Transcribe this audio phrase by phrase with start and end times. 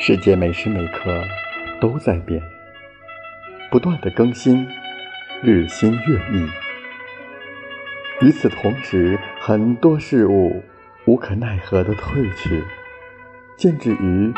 [0.00, 1.22] 世界每时每刻
[1.82, 2.42] 都在变，
[3.70, 4.66] 不断的更新，
[5.42, 6.48] 日新月异。
[8.24, 10.64] 与此同时，很多事物
[11.04, 12.64] 无可奈何的褪去，
[13.58, 14.32] 渐至于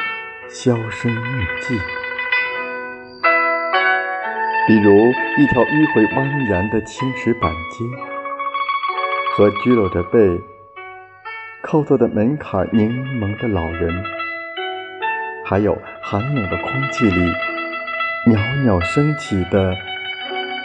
[0.49, 2.00] 销声匿迹。
[4.67, 7.85] 比如一条迂回蜿蜒的青石板街，
[9.35, 10.41] 和佝偻着背、
[11.63, 12.89] 靠坐在门槛凝
[13.19, 14.05] 眸的老人。
[15.45, 17.33] 还有寒冷的空气里
[18.27, 19.75] 袅袅升起的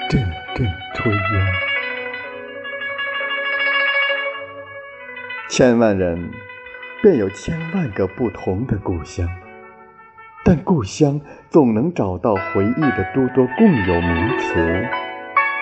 [0.07, 0.21] 阵
[0.53, 1.45] 阵炊烟。
[5.49, 6.29] 千万人
[7.01, 9.27] 便有千万个不同的故乡，
[10.47, 14.88] 但故乡总能找到回忆的诸多共有名词。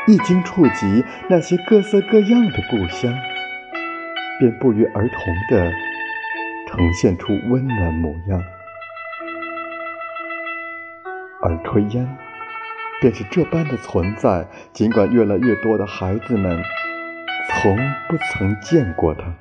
[0.07, 3.13] 一经触及那些各色各样的故乡，
[4.41, 5.17] 便不约而同
[5.49, 5.71] 地
[6.67, 8.43] 呈现出温暖模样。
[11.41, 12.17] 而炊烟，
[12.99, 14.45] 便是这般的存在。
[14.73, 16.61] 尽管越来越多的孩子们
[17.49, 17.77] 从
[18.09, 19.33] 不曾见过它。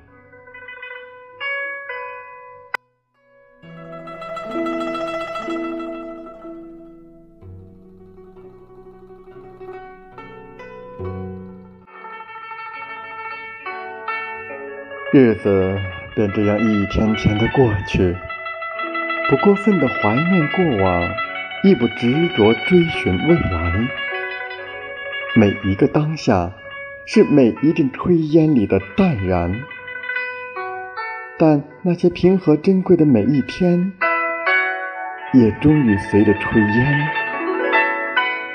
[15.13, 15.79] 日子
[16.15, 18.17] 便这样一天天的过去，
[19.31, 21.11] 不过分的怀念过往。
[21.65, 23.89] 亦不执着追寻未来，
[25.37, 26.51] 每一个当下
[27.07, 29.61] 是每一阵炊烟里的淡然，
[31.39, 33.93] 但那些平和珍贵的每一天，
[35.33, 37.09] 也终于随着炊烟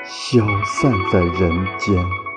[0.04, 2.27] 消散在人间。